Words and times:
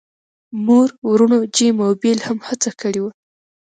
مور 0.65 0.87
وروڼو 1.09 1.39
جیم 1.55 1.77
او 1.85 1.91
بیل 2.01 2.19
هم 2.27 2.37
هڅه 2.47 2.69
کړې 2.81 2.99
وه 3.03 3.11